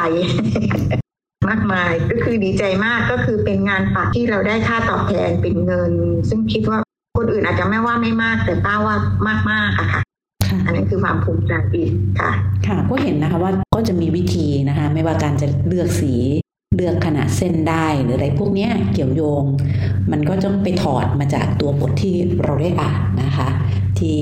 [1.48, 5.92] มากมายก็คือดีใจมากก็คือเป็นงานปักที่เราได้ค่าตอบแทนเป็นเงิน
[6.28, 6.78] ซึ่งคิดว่า
[7.16, 8.96] คนอื่นอาจจะไม่ว่าไม่มาก แต่ป้าว่า
[9.28, 10.02] มากมากอะค่ะ
[10.66, 12.30] อันนี้คือความภูมิใจอีกค่ะ
[12.66, 16.12] ค่ะ ก็เห็นนะคะว่าก็จะมีวิธีนะคะ ไม่ว่าการจะเลือกสี
[16.74, 19.44] เลือกขนาดเส้นได้หรืออะไรพวกนี้เกี่ยวโยง
[20.10, 23.48] มันก็ต้องไปถอดมาจากตัวบทที่เราได้อ่านนะคะ
[23.98, 24.16] ที่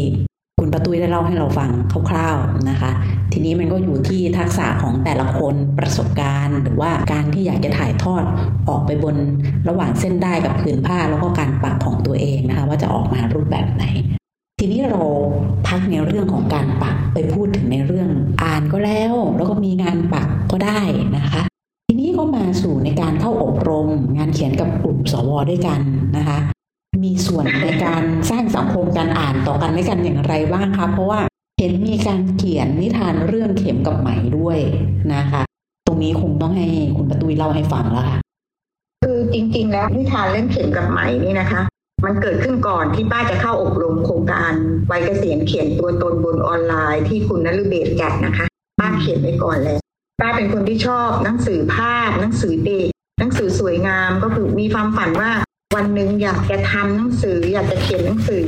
[0.61, 1.71] คุณประตุยได้เล่าให้เราฟัง
[2.11, 2.91] คร่าวๆนะคะ
[3.33, 8.25] ทีนี้มันก็อยู่ที่ทักษะของแต่ละคนประสบการณ์ หรือว่าการที่อยากจะถ่ายทอด
[8.69, 9.17] ออกไปบน
[9.69, 13.85] ระหว่างเส้นได้กับผืนผ้าแล้วก็การปักของตัวเองนะคะ ว่าจะออกมารูปแบบไหน
[14.61, 15.03] ทีนี้เรา
[15.69, 18.11] พักในเรื่องของการปักไปพูดถึงในเรื่อง
[18.43, 20.81] อ่านก็แล้ว แล้วก็มีงานปักก็ได้
[21.17, 21.43] นะคะ
[22.47, 25.81] มาสู่ในการเข้าอบรม งานเขียนกับกลุ่มสวด้วยกัน
[26.17, 26.39] นะคะ
[27.05, 31.21] มีส่วนในการสร้างสังคมการอ่านต่อกันและกันอย่างไรบ้างคะเพราะว่า
[31.59, 34.59] เห็นมีการเขียนนิทานเรื่องเข็มกับไหมด้วย
[35.15, 35.43] นะคะ
[35.87, 38.19] ตรงนี้คงต้องให้คุณประตุยเล่าให้ฟังแล้วค่ะ
[39.05, 41.63] คือจริง ๆ แล้วนิทานเรื่องเข็มกับไหมนี่นะคะ
[42.05, 44.53] มันเกิดขึ้นก่อนที่ป้าจะเข้าอบรมโครงการ
[44.87, 48.47] ไวเกษียณเขียนตัวตนบนออนไลน์ที่คุณนฤเบศจัดนะคะ
[48.81, 49.86] ป้าเขียนไปก่อนแล้ว
[50.21, 55.31] ป้าเป็นคนที่ชอบหนังสือภาพหนังสือเด็กหนังสือสวยงามก็คือมีความฝันว่า
[55.75, 58.45] วันหนึ่งอยากจะทำหนังสือ อยากจะเขียนหนังสือ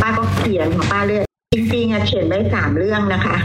[0.00, 3.36] ป้าก็เขียนของป้าเรื่อยจริงๆอะเขียนไว้สามเรื่องนะคะ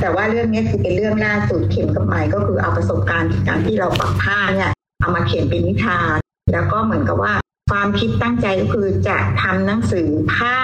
[0.00, 6.16] แต่ว่าเรื่องนี้คือเป็นเรื่องล่าสุดเข็มกับไหม่ก็คือเอาประสบการณ์การที่เราปักผ้าเนี่ยเอามาเขียนเป็นนิทาน
[6.52, 7.34] แล้วก็เหมือนกับว่า
[7.70, 10.56] ความคิดตั้งใจก็คือจะทำหนังสือผ้า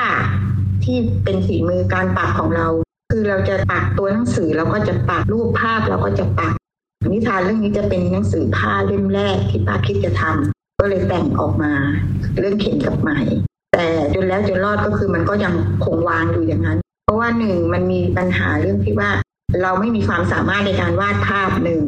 [0.85, 2.67] ที่เป็นฝีมือการปักของเรา
[3.19, 6.55] คือเราจะปักตัวหนังสือเราก็จะปักรูปภาพเราก็จะปัก
[7.13, 11.73] นิทานเรื่องนี้จะเป็นหนังสือผ้าเล่มแรกที่ป้าคิดจะทำก็เลยแต่งออกมา
[12.39, 13.11] เรื่องเข็มกับไหม
[13.73, 19.11] แต่จนแล้วจนรอดก็คือมันก็ยังคงวางอยู่อย่างนั้น เพราะว่าหนึ่งมันมีปัญหาเรื่องที่ว่า
[19.63, 21.83] เราไม่มีความสามารถในการวาดภาพหนึ่ง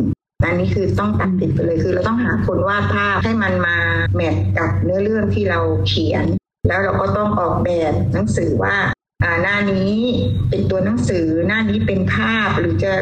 [0.44, 3.76] อันนี้คือต้องตัดติดไปเลยคือเราต้องหาคนวาดภาพให้มันมา
[4.14, 6.26] แมทกับเนื้อเรื่องที่เราเขียน
[6.68, 8.76] แล้วเราก็ต้องออกแบบหนังสือว่า
[9.22, 9.92] อ่าหน้านี้
[10.50, 12.92] เป็นตัวหนังสือหน้านี้เป็นภาพหรือจะ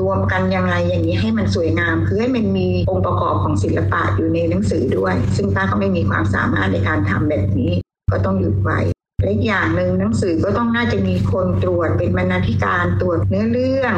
[0.00, 7.72] รวมกันยังไงอย่างนี้ให้มันสวยงาม คือให้มันมีองค์ประกอบของศิลปะอยู่ในหนังสือด้วย ซึ่งป้าก็ไม่มีความสามารถในการทำแบบนี้
[8.12, 8.78] ก็ต้องหยุดไว้
[9.22, 13.94] และอย่างหนึ่งหนังสือก็ต้องน่าจะมีคนตรวจเป็นบรรณาธิการตรวจเนื้อเรื่อง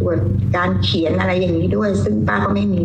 [0.00, 0.18] ตรวจ
[0.56, 2.82] การเขียนอะไรอย่างนี้ด้วย ซึ่งป้าก็ไม่มี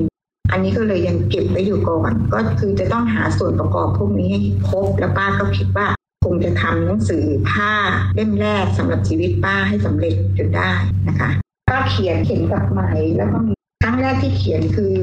[0.51, 5.87] อันนี้ก็เลยยังเก็บไว้อยู่ก่อน ก็คือจะต้องหาส่วนประกอบพวกนี้ให้ครบแล้วป้าก็คิดว่า
[6.31, 7.73] งจะทำหนังสือผ้า
[8.15, 10.71] เล่มแรกสำหรับชีวิตป้าให้สำเร็จจนได้
[11.07, 11.29] นะคะ
[11.69, 12.81] ป้าเขียนเขียนกับไหม
[13.17, 14.93] แล้วก็มีครั้งแรกที่เขียนคือ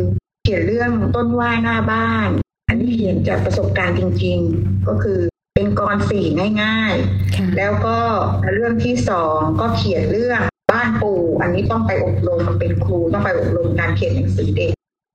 [0.42, 2.28] เขียนเรื่องต้นว่าหน้าบ้าน
[2.68, 5.20] อันนี้เขียนจากประสบการณ์จริง ๆ ก็คือ
[5.54, 6.26] เป็นกรสี่
[6.62, 7.98] ง่ายๆ แล้วก็
[8.54, 10.40] เรื่องที่สองก็เขียนเรื่อง
[10.72, 14.72] บ้านปู่อันนี้ต้องไปอบรมมันเป็นครูต้องไปอบรมการเขียนหนังสือเด็ก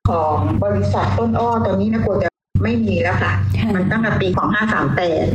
[0.09, 2.29] ของบริษัทต้นอ้อตอนนี้นะกลัวจะ
[2.63, 3.33] ไม่มีแล้วค่ะ
[3.75, 5.25] มันตั้งแต่ปีของห้าสามแปด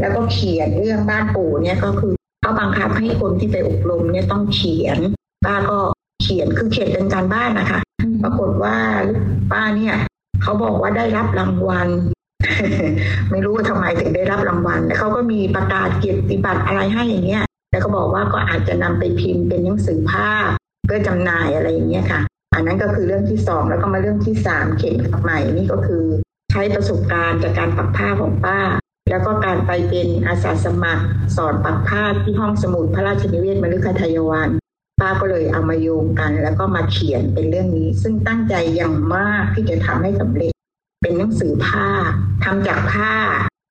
[0.00, 4.98] แล้วก็เขียนเรื่องบ้านปู่เนี่ยก็คือเขาบังคับให้คนที่ไปอบรมเนี่ยต้องเขียน
[5.46, 5.78] ป้าก็
[6.22, 7.80] เขียนคือเขียนเป็นการบ้านนะคะ
[8.22, 8.76] ปรากฏว่า
[9.52, 9.94] ป้าเนี่ย
[10.42, 11.88] เขาบอกว่าได้รับรางวัล
[13.30, 20.48] ไม่รู้ว่าทำไมถึงได้รับรางวัลแล้วเขาก็มีประกาศเกียรติบัตรอะไรให้อย่างเงี้ยแล้วก็บอกว่าก็อาจจะนำไปพิมพ์เป็นหนังสือภาพ
[20.84, 22.20] เพื่อจำหน่ายอะไรอย่างเงี้ยค่ะ
[22.54, 26.04] อันนั้นก็คือเรื่องที่สองแล้วก็มาเรื่องที่สามเขียนกับใหม่นี่ก็คือ
[26.52, 28.60] ใช้ประสบการณ์จากการปักผ้าของป้า
[29.10, 31.04] แล้วก็การไปเป็นอาสาสมัคร
[31.36, 34.50] สอนปักผ้าที่ห้องสมุดพระราชนิเวศมฤคทายวัน
[35.00, 40.52] ป้าก็เลยเอามาโยงกัน แล้วก็มาเขียนเป็นเรื่องนี้ ซึ่งตั้งใจอย่างมากที่จะทำให้สำเร็จ
[41.02, 41.88] เป็นหนังสือผ้า
[42.44, 43.12] ทำจากผ้า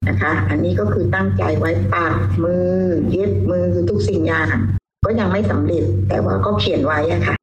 [0.08, 2.72] นะคะ อันนี้ก็คือตั้งใจไว้ปักมือ
[3.12, 4.48] เย็บมือทุกสิ่งอย่าง
[5.06, 7.36] ก็ยังไม่สำเร็จแต่ว่าก็เขียนไว้อะค่ะ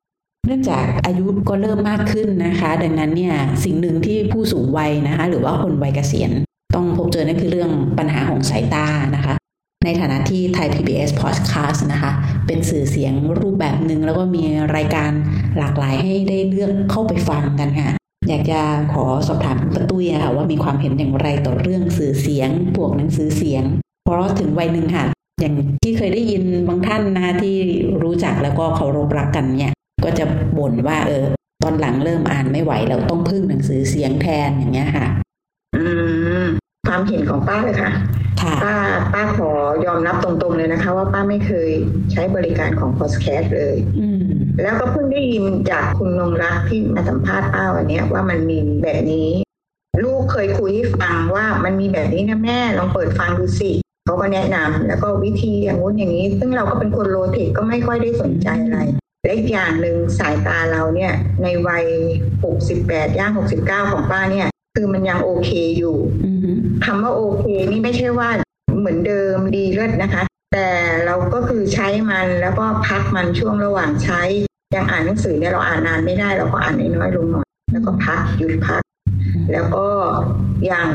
[0.49, 3.35] เนื่องจากอายุก็เริ่มมากขึ้นนะคะ ดังนั้นเนี่ย
[3.65, 6.31] สิ่งหนึ่งที่ผู้สูงวัยนะคะ หรือว่าคนวัยเกษียณ
[6.75, 9.35] ต้องพบเจอนั่นคือเรื่องปัญหาของสายตานะคะ
[9.85, 12.11] ในฐานะที่ไทย PBS Podcast นะคะ
[12.47, 14.45] เป็นสื่อเสียงรูปแบบหนึ่งแล้วก็มี
[14.77, 15.11] รายการ
[15.59, 17.91] หลากหลายให้ได้เลือกเข้าไปฟังกันค่ะ
[18.29, 18.61] อยากจะ
[18.93, 23.65] ขอสอบถามคุณประตุ้ยค่ะว่ามีความเห็นอย่างไรต่อเรื่องสื่อเสียงพวกหนังสือเสียง
[24.05, 25.05] เพราะถึงวัยหนึ่งค่ะ
[25.41, 27.57] อย่างที่เคยได้ยินบางท่านนะคะที่
[28.03, 29.73] รู้จักแล้วก็เคารพรักกันเนี่ย
[30.05, 30.25] ก็จะ
[30.59, 31.25] บ่นว่าเออ
[31.63, 35.07] ตอนหลังเริ่มอ่านไม่ไหวแล้วต้องพึ่งหนังสือเสียงแทนอย่างเงี้ยค่ะ
[35.77, 35.85] อื
[36.43, 36.47] ม
[36.89, 37.91] ความเห็นของป้าเลยค่ะ
[38.43, 38.77] ค่ะป้า
[39.13, 39.51] ป้าขอ
[39.87, 41.71] ยอมรับตรงๆเลยนะคะ ว่าป้าไม่เคย
[42.13, 44.29] ใช้บริการของพอสแคสเลยอืม
[44.63, 49.31] แล้วก็เพิ่งได้ยินจากคุณนงรักที่มาสัมภาษณ์ป้าวันเนี้ยว่ามันมีแบบนี้
[50.05, 53.71] ลูกเคยคุยให้ฟังว่ามันมีแบบนี้นะแม่ลองเปิดฟังดูสิ
[54.05, 58.81] เขาก็แนะนำแล้วก็วิธีอย่างงู้นอย่างนี้ ซึ่งเราก็เป็นคน low tech ก็ไม่ค่อยได้สนใจอะไร
[59.25, 61.85] และอีกอย่างหนึ่งสายตาเราเนี่ยในวัย
[62.47, 68.29] 68ย่าง69ของป้าเนี่ย คือมันยังโอเคอยู่อืมคำว่าโอเค นี่ไม่ใช่ว่า
[68.79, 70.69] เหมือนเดิมดีเลิศนะคะ แต่
[71.07, 74.23] เราก็คือใช้มันแล้วก็พักมันช่วงระหว่างใช้
[74.73, 78.83] อย่างอ่านหนังสือเนี่ยเราอ่านนานไม่ได้เราก็อ่านน้อยๆลงหน่อยแล้วก็พักหยุดพัก
[79.53, 79.87] แล้วก็
[80.67, 80.89] อย่าง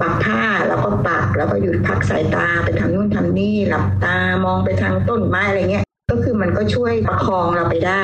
[0.00, 8.02] ปักผ้าแล้วก็ปักแล้วก็หยุดพักสายตาไปทำนู่นทำนี่หลับตามองไปทางต้นไม้อะไรเงี้ย ก็คือมันก็ช่วยประคองเราไปได้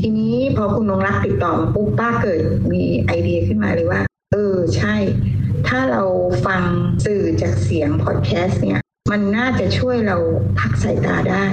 [0.00, 2.40] ทีนี้พอคุณนงรักติดต่อมาปุ๊บป้าเกิด
[2.72, 4.00] มีไอเดียขึ้นมาเลยว่า
[4.32, 4.94] เออใช่
[5.68, 6.02] ถ้าเรา
[6.46, 6.62] ฟัง
[7.04, 10.16] สื่อจากเสียงพอดแคสต์เนี่ย มันน่าจะช่วยเรา
[10.60, 11.44] พักสายตาได้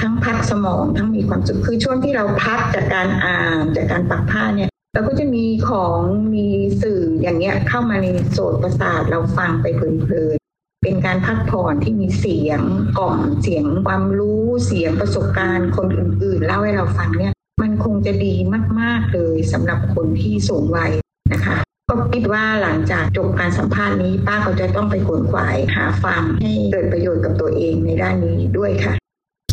[0.00, 5.98] ทั้งพักสมองทั้งมีความสุขคือช่วงที่เราพักจากการอ่านจากการปักผ้าเนี่ยเราก็จะมีของ
[6.34, 6.46] มี
[6.82, 9.80] สื่ออย่างเงี้ยเข้ามาในโสตประสาทเราฟังไปเพ
[10.12, 10.36] ลิน
[10.82, 12.60] เป็นการพักผ่อนที่มีเสียง
[12.98, 18.34] กล่อมเสียงความรู้เสียงประสบการณ์คนอื่นๆเล่าให้เราฟังเนี่ยมันคงจะดี
[18.80, 20.92] มาก ๆ เลยสำหรับคนที่สูงวัย
[21.32, 21.56] นะคะ
[21.88, 28.94] ก็คิดว่าหลังจากจบการสัมภาษณ์นี้ ป้าก็จะต้องไปขวนขวายหาฟังให้เกิดประโยชน์กับตัวเองในด้านนี้ด้วยค่ะ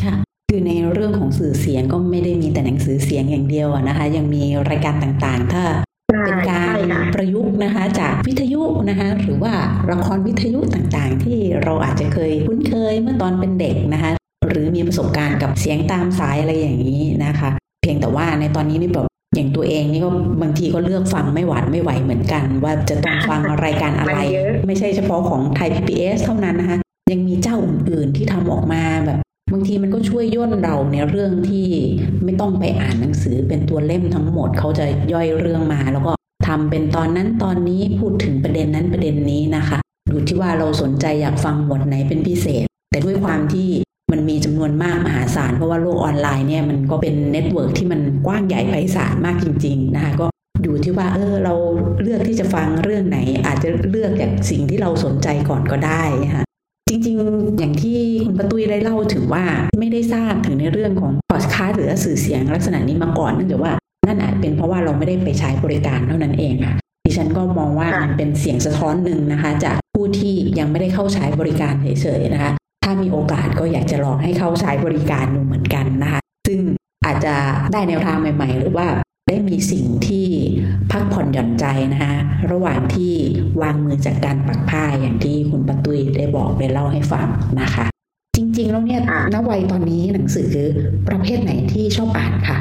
[0.03, 0.15] ค่ะ
[0.49, 5.63] คือในเรื่องของสื่อเสียงก็ไม่ได้มีแต่หนังสือเสียงอย่างเดียวนะคะ ยังมีรายการต่างๆ ถ้า
[7.15, 9.53] ประยุกต์นะคะ จากวิทยุนะคะหรือว่า
[9.91, 14.11] ละครวิทยุต่างๆ ที่เราอาจจะเคยคุ้นเคยเมื่อตอนเป็นเด็กนะคะ
[14.47, 17.49] หรือมีประสบการณ์กับเสียงตามสายอะไรอย่างนี้นะคะ
[17.81, 20.09] เพียงแต่ว่าในตอนนี้นี่แบบอย่างตัวเองนี่ก็
[20.41, 24.17] บางทีก็เลือกฟังไม่หวาดไม่ไหวเหมือนกัน ว่าจะต้องฟังรายการอะไร
[24.67, 26.77] ไม่ใช่เฉพาะของไทย PBS เท่านั้นนะคะ
[27.11, 29.19] ยังมีเจ้าอื่นๆที่ทำออกมาแบบ
[29.53, 31.67] บางทีมันก็ช่วยย่นเราในเรื่องที่
[32.23, 36.11] ไม่ต้องไปอ่านหนังสือเป็นตัวเล่มทั้งหมดเขาจะย่อยเรื่องมา แล้วก็
[36.47, 39.79] ทำเป็นตอนนั้นตอนนี้พูดถึงประเด็นนั้นประเด็นนี้นะคะ
[40.11, 43.69] ดูที่ว่าเราสนใจอยากฟังบทไหนเป็นพิเศษ แต่ด้วยความที่
[44.11, 50.27] มันมีจำนวนมากมหาศาลเพราะว่าโลกออนไลน์เนี่ยมันก็เป็น network ที่มันกว้างใหญ่ไพศาลมากจริง ๆ นะคะก็
[50.63, 51.53] อยู่ที่ว่าเออเรา
[52.01, 56.43] เลือกที่จะฟังเรื่องไหน อาจจะเลือกจากสิ่งที่เราสนใจก่อนก็ได้ค่ะ
[56.89, 59.43] จริงๆ อย่างที่คุณประตุยได้เล่าถึงว่า
[59.79, 63.73] ไม่ได้ทราบถึงในเรื่องของพอดคาสต์หรือสื่อเสียงลักษณะนี้มาก่อนเนื่องจากว่า
[64.07, 72.51] นั่นอาจเป็นเพราะว่าเราไม่ได้ไปใช้บริการเท่านั้นเองค่ะดิฉันก็มองว่ามันเป็นเสียงสะท้อนหนึ่งนะคะ จากผู้ที่ยังไม่ได้เข้าใช้บริการเฉยๆนะคะ
[72.83, 76.59] ถ้ามีโอกาสก็อยากจะลองให้เข้าใช้บริการดูเหมือนกันนะคะ ซึ่ง
[77.05, 77.35] อาจจะ
[77.73, 78.87] ได้แนวทางใหม่ ๆ หรือว่า
[79.29, 80.27] ได้มีสิ่งที่
[80.91, 82.15] พักผ่อนหย่อนใจนะคะ
[82.51, 83.13] ระหว่างที่
[83.61, 87.27] วางมือจากการปักผ้าอย่างที่คุณปตุยได้บอกได้เล่าให้ฟัง
[87.61, 87.85] นะคะ
[88.35, 89.01] จริงๆแล้วเนี่ย
[89.33, 90.51] ณวัยตอนนี้หนังสือ
[91.07, 92.57] ประเภทไหนที่ชอบอ่านคะ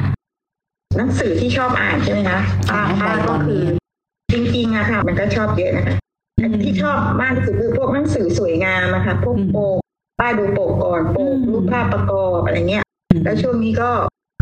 [0.97, 2.39] หนังสือที่ชอบอ่านใช่ไหมคะ
[2.71, 3.61] อ่านก็คือ
[4.31, 5.95] จริงๆอะค่ะ มันก็ชอบเยอะนะคะ
[6.63, 9.77] ที่ชอบมากที่สุดคือพวกหนังสือสวยงามอะค่ะพวกโปก
[10.19, 12.83] ป้าดูโปกก่อนโปกรูปภาพประกอบอะไรเงี้ย
[13.23, 13.91] แล้วช่วงนี้ก็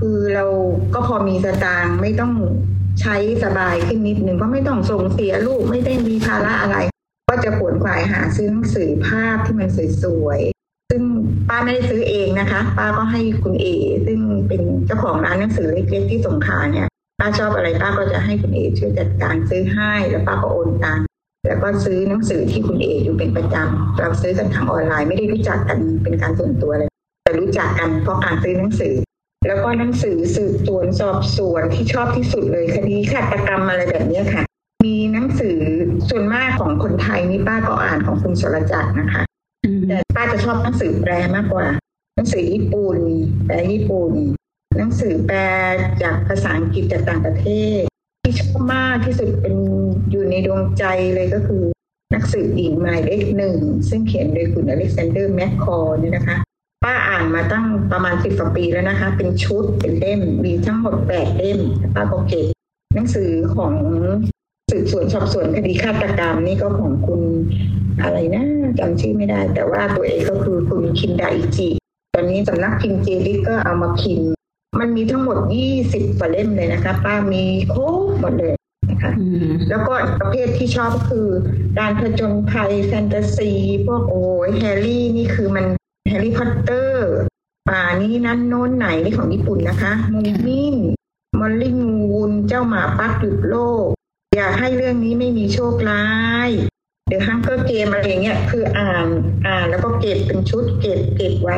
[0.02, 0.46] คือเรา
[0.94, 2.34] ก็พอมีสตางค์ไม่ต้อง
[3.02, 6.78] ใช้สบายขึ้นนิดนึงเพราะไม่ต้องส่งเสียลูกไม่ได้มีภาระอะไร
[7.30, 9.70] ก็จะขวนขวายหาซื้อหนังสือภาพที่มัน
[10.04, 10.63] สวยๆซึ่ง
[11.50, 13.66] ป้าไม่ได้ซื้อเองนะคะ ป้าก็ให้คุณเอ
[14.06, 16.88] ซึ่งเป็นเจ้าของร้านหนังสือเล็กๆที่สงขลาเนี่ย
[17.20, 21.06] ป้าชอบอะไรป้าก็จะให้คุณเอช่วยจัดการซื้อให้แล้วป้าก็โอนตังค์
[21.48, 26.90] แล้วก็ซื้อหนังสือที่คุณเออยู่เป็นประจำเราซื้อกันทางออนไลน์ไม่ได้รู้จักกันเป็นการส่วนตัวเลย
[27.24, 28.94] แต่รู้จักกันเพราะการซื้อหนังสือ
[29.48, 34.44] แล้วก็หนังสือสืบสวนสอบสวนที่ชอบที่สุดเลยคดีฆาตกรรมอะไรแบบนี้ค่ะ
[34.86, 35.58] มีหนังสือ
[36.10, 39.24] ส่วนมากของคนไทยนี่ป้าก็อ่านของคุณสรจักรนะคะ
[39.88, 41.68] แต่ป้าจะชอบหนังสือแปลมากกว่า
[42.16, 42.98] หนังสือญี่ปุ่น
[43.46, 44.12] แปลญี่ปุ่น
[44.78, 45.40] หนังสือแปล
[46.02, 47.48] จากภาษาอังกฤษจากต่างประเท
[47.80, 47.82] ศ
[48.22, 49.56] ที่ชอบมากที่สุดเป็น
[50.12, 50.84] อยู่ในดวงใจ
[51.16, 51.64] เลยก็คือ
[52.14, 53.58] นักสืบหญิงหมายเลขหนึ่ง
[53.90, 56.38] ซึ่งเขียนโดยคุณอเล็กซานเดอร์แมคคอร์เนี่ยนะคะ
[56.84, 61.60] ป้าอ่านมาตั้งประมาณสิบกว่าปีแล้วนะคะ เป็นชุดเป็นเล่มมีทั้งหมดแปดเล่ม
[61.96, 62.48] ป้าก็เก็บ
[62.96, 63.74] หนังสือของ
[64.74, 67.22] สืบสวนสอบสวนคดีฆาตกรรมนี่ก็ของคุณ
[68.04, 68.44] อะไรนะ
[68.80, 71.24] จำชื่อไม่ได้ แต่ว่าตัวเองก็คือคุณคินได
[71.56, 71.68] จิ
[72.14, 74.30] ตอนนี้สำนักพิมพ์เจลิกก็เอามาพิมพ์
[74.80, 77.88] มันมีทั้งหมดยี่สิบกว่าเล่มเลยนะคะ ป้ามีครบ
[78.20, 78.54] หมดเลย
[78.90, 79.12] นะคะ
[79.70, 81.28] แล้วก็ประเภทที่ชอบคือ
[81.80, 83.52] การผจญภัยแฟนตาซี
[83.88, 85.66] พวกโอ้ยแฮร์รี่นี่คือมัน
[86.10, 87.14] แฮร์รี่พอตเตอร์
[87.70, 90.76] ป่านี้นั้นโน้นไหนนี่ของญี่ปุ่นนะคะมูมิน
[91.40, 91.78] มอลลิง
[92.12, 93.56] วูนเจ้าหมาปักหยุดโล
[93.86, 93.88] ก
[94.36, 96.08] อยากให้เรื่องนี้ไม่มีโชคร้า
[96.48, 96.50] ย
[97.08, 99.08] เดี๋ยวฮังเกอร์เกมอะไรเงี้ยคืออ่าน
[99.48, 101.58] อ่านแล้วก็เก็บเป็นชุดเก็บเก็บไว้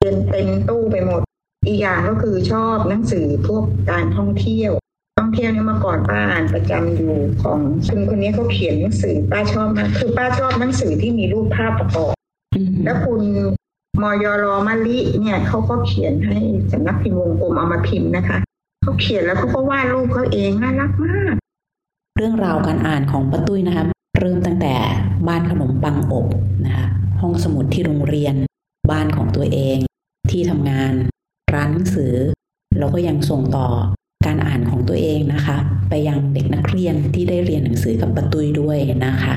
[0.00, 1.22] เป็นเต็มตู้ไปหมด
[1.66, 4.72] อีกอย่างก็คือชอบหนังสือพวกการท่องเที่ยว
[5.18, 7.58] ท่องเที่ยวนี่เมื่อก่อนป้าอ่านประจำอยู่ของ
[7.88, 12.14] คุณคนนี้เขาเขียนหนังสือป้าชอบมากคือป้าชอบหนังสือที่มีรูปภาพประกอบ
[12.84, 13.20] แล้วคุณ
[14.02, 16.38] มอยรอมาลิเนี่ยเขาก็เขียนให้
[16.72, 18.38] สำนักพิมพ์วงกลมเอามาพิมพ์นะคะ
[18.82, 23.84] เขาเขียนแล้วเขาก็วาดรูปเขาเองน่ารักมากเรื่องราวการอ่านของป้าตุ้ยนะคะ
[24.20, 24.74] เริ่มตั้งแต่
[25.28, 26.26] บ้านขนมปังอบ
[26.64, 26.86] นะคะ
[27.20, 28.34] ห้องสมุดที่โรงเรียน
[28.90, 29.78] บ้านของตัวเอง
[30.30, 30.92] ที่ทำงาน
[31.54, 32.14] ร้านหนังสือ
[32.78, 33.68] แล้วก็ยังส่งต่อ
[34.26, 35.56] การอ่านของตัวเองนะคะ
[35.88, 39.34] ไปยังเด็กนักเรียนที่ได้เรียนหนังสือกับป้าตุ้ยด้วยนะคะ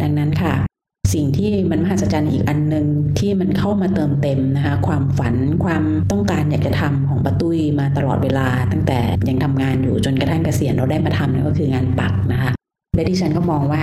[0.00, 0.69] ดังนั้นค่ะ
[1.12, 2.86] สิ่งที่มันมหัศจรรย์อีกอันหนึ่ง
[3.18, 12.50] ที่มันเข้ามาเติมเต็มนะคะความฝันความต้องการอยากจะทำของป้าตุ้ยมาตลอดเวลา ตั้งแต่ยังทำงานอยู่จนกระทั่งเกษียณเราได้มาทำนั่นก็คืองานปักนะคะ
[12.94, 13.82] และที่ฉันก็มองว่า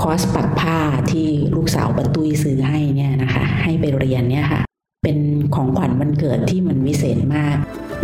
[0.00, 0.78] คอสปักผ้า
[1.12, 4.60] ที่ลูกสาวป้าตุ้ยซื้อให้เนี่ยนะคะให้ไปเรียนเนี่ยค่ะ
[5.02, 5.18] เป็น
[5.54, 7.56] ของขวัญวันเกิดที่มันวิเศษมาก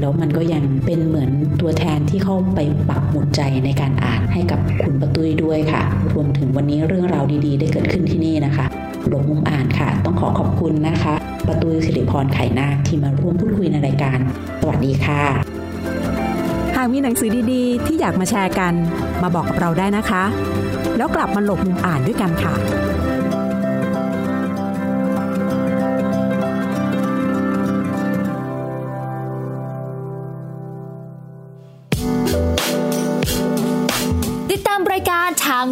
[0.02, 2.60] แล้วมันก็ยังเป็นเหมือนตัวแทนที่เข้าไป
[2.90, 5.82] ปักหมุดใจในการอ่านให้กับคุณป้าตุ้ยด้วยค่ะ
[6.14, 8.66] รวมถึงวันนี้เรื่องราวดีๆ ได้เกิดขึ้นที่นี่นะคะ
[9.08, 11.14] หลงมุมอ่านค่ะ ต้องขอขอบคุณนะคะ
[11.46, 14.18] ป้าตุ้ยสิริพรไข่นาคที่มาร่วมพูดคุยในรายการ
[14.60, 15.22] สวัสดีค่ะ
[16.76, 18.72] หากมีหนังสือดีๆ ที่อยากมาแชร์กัน
[19.22, 20.24] มาบอกกับเราได้นะคะ
[20.96, 22.54] แล้วกลับมาหลบมุมอ่านด้วยกันค่ะ